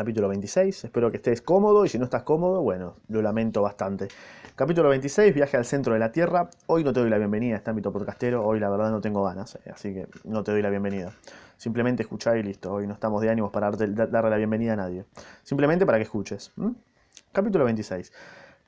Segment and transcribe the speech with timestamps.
[0.00, 0.84] capítulo 26.
[0.84, 4.08] Espero que estés cómodo y si no estás cómodo, bueno, lo lamento bastante.
[4.56, 6.48] Capítulo 26, viaje al centro de la Tierra.
[6.68, 9.22] Hoy no te doy la bienvenida a este ámbito podcastero, hoy la verdad no tengo
[9.22, 11.12] ganas, eh, así que no te doy la bienvenida.
[11.58, 15.04] Simplemente escuchá y listo, hoy no estamos de ánimos para darle la bienvenida a nadie.
[15.42, 16.50] Simplemente para que escuches.
[17.32, 18.10] Capítulo 26.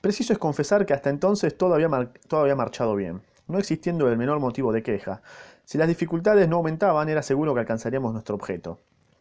[0.00, 4.18] Preciso es confesar que hasta entonces todo había, todo había marchado bien, no existiendo el
[4.18, 5.22] menor motivo de queja.
[5.64, 8.80] Si las dificultades no aumentaban, era seguro que alcanzaríamos nuestro objeto.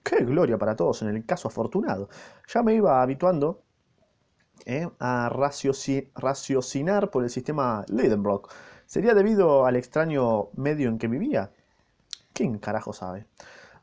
[0.10, 2.09] ¡Qué gloria para todos en el caso afortunado!
[2.52, 3.62] Ya me iba habituando
[4.66, 4.90] ¿eh?
[4.98, 8.52] a raciocinar por el sistema Leidenbrock.
[8.88, 11.52] ¿Sería debido al extraño medio en que vivía?
[12.34, 13.27] ¿Quién carajo sabe?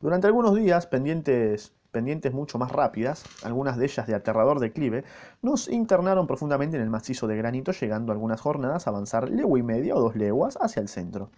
[0.00, 5.04] Durante algunos días, pendientes, pendientes mucho más rápidas, algunas de ellas de aterrador declive,
[5.42, 9.62] nos internaron profundamente en el macizo de granito, llegando algunas jornadas a avanzar legua y
[9.62, 11.30] media o dos leguas hacia el centro.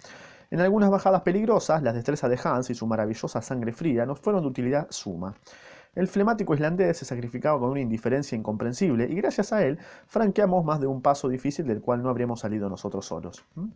[0.51, 4.43] En algunas bajadas peligrosas, las destrezas de Hans y su maravillosa sangre fría nos fueron
[4.43, 5.35] de utilidad suma.
[5.95, 10.81] El flemático islandés se sacrificaba con una indiferencia incomprensible y gracias a él franqueamos más
[10.81, 13.45] de un paso difícil del cual no habríamos salido nosotros solos.
[13.57, 13.69] ¿Mm?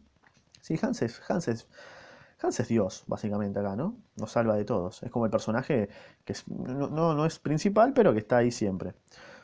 [0.81, 1.67] Hans es, es,
[2.61, 3.97] es Dios, básicamente acá, ¿no?
[4.17, 5.03] Nos salva de todos.
[5.03, 5.89] Es como el personaje
[6.25, 8.95] que no, no es principal, pero que está ahí siempre.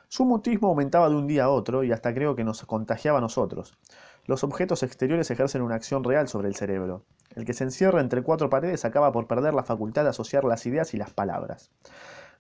[0.08, 3.20] Su mutismo aumentaba de un día a otro y hasta creo que nos contagiaba a
[3.20, 3.76] nosotros.
[4.24, 7.02] Los objetos exteriores ejercen una acción real sobre el cerebro.
[7.34, 10.66] El que se encierra entre cuatro paredes acaba por perder la facultad de asociar las
[10.66, 11.70] ideas y las palabras.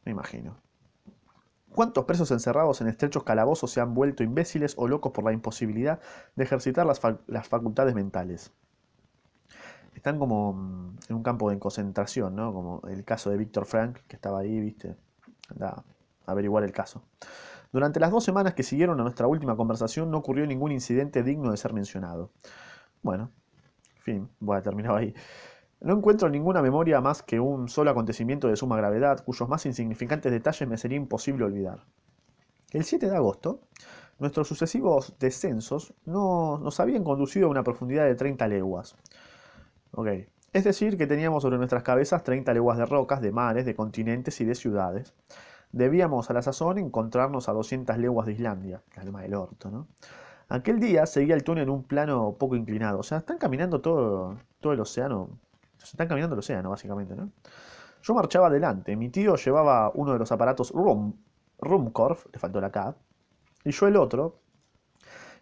[0.04, 0.56] Me imagino.
[1.74, 6.00] ¿Cuántos presos encerrados en estrechos calabozos se han vuelto imbéciles o locos por la imposibilidad
[6.34, 8.52] de ejercitar las, facultades mentales?
[9.94, 12.52] Están como mm, en un campo de concentración, ¿no?
[12.52, 14.96] Como el caso de Víctor Frank, que estaba ahí, ¿viste?
[15.50, 15.84] Anda
[16.26, 17.02] a averiguar el caso.
[17.70, 21.50] Durante las dos semanas que siguieron a nuestra última conversación no ocurrió ningún incidente digno
[21.50, 22.30] de ser mencionado.
[23.02, 23.30] Bueno,
[24.08, 25.14] fin, voy a terminar ahí.
[25.80, 30.32] No encuentro ninguna memoria más que un solo acontecimiento de suma gravedad, cuyos más insignificantes
[30.32, 31.84] detalles me sería imposible olvidar.
[32.70, 33.60] El 7 de agosto,
[34.18, 38.96] nuestros sucesivos descensos no, nos habían conducido a una profundidad de 30 leguas.
[40.52, 44.40] Es decir, que teníamos sobre nuestras cabezas 30 leguas de rocas, de mares, de continentes
[44.40, 45.12] y de ciudades.
[45.72, 49.86] Debíamos a la sazón encontrarnos a 200 leguas de Islandia, la alma del orto, ¿no?
[50.48, 54.38] Aquel día seguía el túnel en un plano poco inclinado, o sea, están caminando todo,
[54.60, 55.38] todo el océano
[55.78, 57.30] se están caminando el océano, básicamente, ¿no?
[58.02, 58.96] Yo marchaba adelante.
[58.96, 61.14] Mi tío llevaba uno de los aparatos Rum,
[61.60, 62.96] Rumkorf, le faltó la K,
[63.64, 64.40] y yo el otro,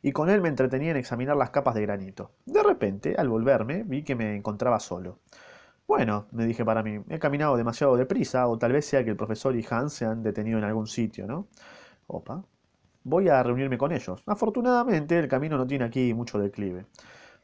[0.03, 2.33] y con él me entretenía en examinar las capas de granito.
[2.45, 5.19] De repente, al volverme, vi que me encontraba solo.
[5.87, 9.17] Bueno, me dije para mí, he caminado demasiado deprisa, o tal vez sea que el
[9.17, 11.49] profesor y Hans se han detenido en algún sitio, ¿no?
[12.07, 12.45] Opa.
[13.09, 14.21] Voy a reunirme con ellos.
[14.27, 16.87] Afortunadamente, el camino no tiene aquí mucho declive.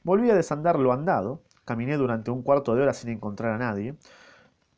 [0.03, 3.95] Volví a desandar lo andado, Caminé durante un cuarto de hora sin encontrar a nadie.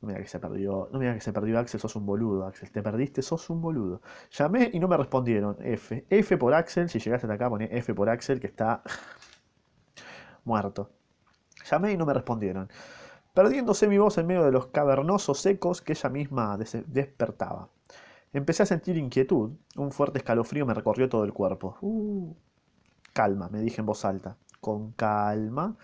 [0.02, 2.70] No me que se perdió, no que se perdió Axel, sos un boludo, Axel.
[2.70, 4.02] Te perdiste, sos un boludo.
[4.30, 5.56] Llamé y no me respondieron.
[5.60, 6.04] F.
[6.10, 6.90] F por Axel.
[6.90, 8.82] Si llegaste hasta acá, pone F por Axel, que está
[10.44, 10.90] muerto.
[11.70, 12.68] Llamé y no me respondieron.
[13.32, 17.70] Perdiéndose mi voz en medio de los cavernosos ecos que ella misma despertaba.
[18.34, 19.52] Empecé a sentir inquietud.
[19.76, 21.78] Un fuerte escalofrío me recorrió todo el cuerpo.
[21.80, 22.34] Uh,
[23.12, 24.36] calma, me dije en voz alta.
[24.60, 25.76] Con calma.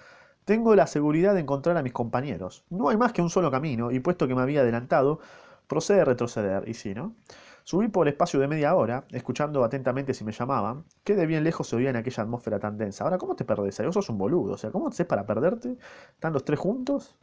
[0.44, 2.64] Tengo la seguridad de encontrar a mis compañeros.
[2.68, 5.20] No hay más que un solo camino, y puesto que me había adelantado,
[5.68, 7.14] procede a retroceder, y sí, ¿no?
[7.62, 11.68] Subí por espacio de media hora, escuchando atentamente si me llamaban, que de bien lejos
[11.68, 13.04] se oía en aquella atmósfera tan densa.
[13.04, 13.80] Ahora, ¿cómo te perdés?
[13.84, 15.76] Vos sos un boludo, o sea, ¿cómo haces para perderte?
[16.14, 17.16] ¿Están los tres juntos?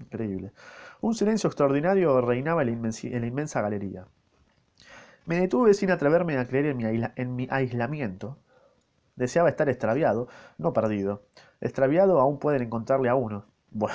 [0.00, 0.52] Increíble.
[1.02, 2.80] Un silencio extraordinario reinaba en
[3.20, 4.06] la, inmensa galería.
[5.26, 6.66] Me detuve sin atreverme a creer
[7.16, 8.38] en mi aislamiento.
[9.16, 11.22] Deseaba estar extraviado, no perdido.
[11.60, 13.46] Extraviado aún pueden encontrarle a uno.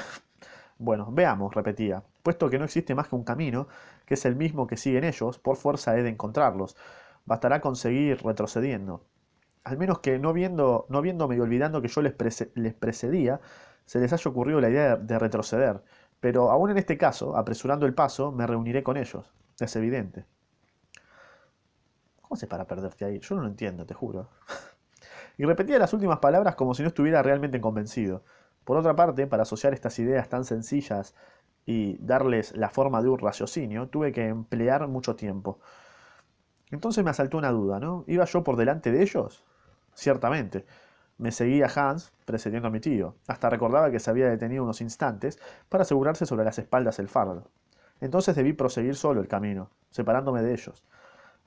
[0.82, 2.06] Bueno, veamos, repetía.
[2.24, 3.68] Puesto que no existe más que un camino,
[4.06, 6.78] que es el mismo que siguen ellos, por fuerza he de encontrarlos.
[7.26, 9.04] Bastará conseguir retrocediendo.
[9.66, 12.16] Al menos que no viendo, no viéndome y olvidando que yo les,
[12.56, 13.42] les precedía,
[13.86, 15.84] se les haya ocurrido la idea de retroceder.
[16.22, 19.34] Pero aún en este caso, apresurando el paso, me reuniré con ellos.
[19.60, 20.24] Es evidente.
[22.30, 23.20] ¿Cómo haces para perderte ahí?
[23.22, 24.30] Yo no lo entiendo, te juro
[25.40, 28.24] y repetía las últimas palabras como si no estuviera realmente convencido.
[28.66, 31.16] Por otra parte, para asociar estas ideas tan sencillas
[31.66, 35.60] y darles la forma de un raciocinio, tuve que emplear mucho tiempo.
[36.70, 38.04] Entonces me asaltó una duda, ¿no?
[38.06, 39.44] ¿Iba yo por delante de ellos?
[39.96, 40.68] Ciertamente.
[41.18, 43.16] Me seguía Hans, precediendo a mi tío.
[43.28, 47.50] Hasta recordaba que se había detenido unos instantes para asegurarse sobre las espaldas el fardo.
[48.02, 50.84] Entonces debí proseguir solo el camino, separándome de ellos.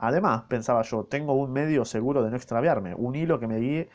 [0.03, 3.89] Además, pensaba yo, tengo un medio seguro de no extraviarme, un hilo que me guíe,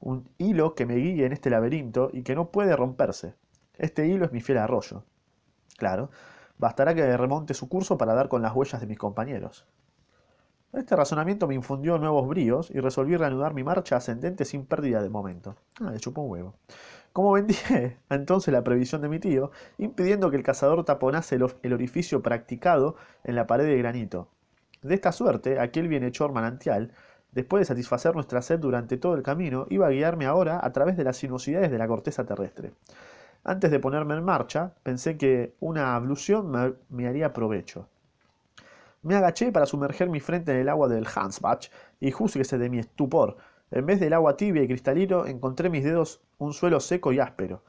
[0.00, 3.34] un hilo que me guíe en este laberinto y que no puede romperse.
[3.76, 5.04] Este hilo es mi fiel arroyo.
[5.76, 6.10] Claro,
[6.58, 9.64] Bastará que remonte su curso para dar con las huellas de mis compañeros.
[10.72, 15.08] Este razonamiento me infundió nuevos bríos y resolví reanudar mi marcha ascendente sin pérdida de
[15.08, 15.54] momento.
[15.80, 16.54] Ah, le chupó un huevo.
[17.12, 17.54] Como vendí
[18.10, 23.36] entonces la previsión de mi tío, impidiendo que el cazador taponase el orificio practicado en
[23.36, 24.28] la pared de granito.
[24.82, 26.92] De esta suerte, aquel bienhechor manantial,
[27.32, 30.96] después de satisfacer nuestra sed durante todo el camino, iba a guiarme ahora a través
[30.96, 32.72] de las sinuosidades de la corteza terrestre.
[33.42, 37.88] Antes de ponerme en marcha, pensé que una ablución me, haría provecho.
[39.02, 42.78] Me agaché para sumerger mi frente en el agua del Hansbach y júzguese de mi
[42.78, 43.36] estupor.
[43.72, 47.62] En vez del agua tibia y cristalino, encontré mis dedos un suelo seco y áspero.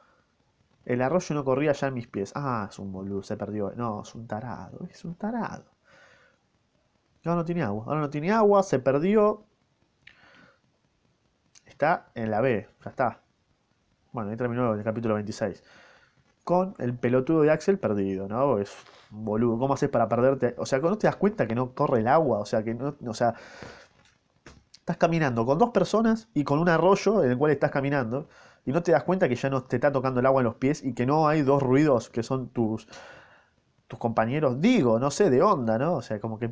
[0.84, 2.32] El arroyo no corría ya en mis pies.
[2.36, 3.72] Ah, es un boludo, se perdió.
[3.74, 5.64] No, es un tarado, es un tarado.
[7.24, 9.44] Ahora no tiene agua, ahora no tiene agua, se perdió.
[11.66, 13.20] Está en la B, ya está.
[14.12, 15.62] Bueno, ahí terminó el capítulo 26
[16.44, 18.58] con el pelotudo de Axel perdido, ¿no?
[18.58, 18.72] Es
[19.10, 20.54] boludo, ¿cómo haces para perderte?
[20.58, 22.38] O sea, ¿no te das cuenta que no corre el agua?
[22.38, 23.34] O sea, que no, o sea,
[24.72, 28.28] estás caminando con dos personas y con un arroyo en el cual estás caminando
[28.64, 30.56] y no te das cuenta que ya no te está tocando el agua en los
[30.56, 32.88] pies y que no hay dos ruidos que son tus
[33.88, 35.94] tus compañeros, digo, no sé, de onda, ¿no?
[35.94, 36.50] O sea, como que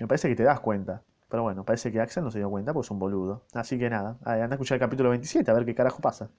[0.00, 1.02] me parece que te das cuenta.
[1.28, 3.42] Pero bueno, parece que Axel no se dio cuenta porque es un boludo.
[3.54, 6.30] Así que nada, anda a escuchar el capítulo 27 a ver qué carajo pasa.